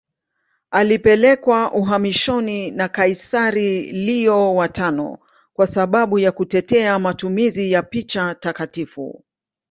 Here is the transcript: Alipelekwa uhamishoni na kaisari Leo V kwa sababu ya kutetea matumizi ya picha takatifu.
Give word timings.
Alipelekwa 0.71 1.71
uhamishoni 1.73 2.71
na 2.71 2.89
kaisari 2.89 3.91
Leo 3.91 4.67
V 4.75 5.17
kwa 5.53 5.67
sababu 5.67 6.19
ya 6.19 6.31
kutetea 6.31 6.99
matumizi 6.99 7.71
ya 7.71 7.83
picha 7.83 8.35
takatifu. 8.35 9.23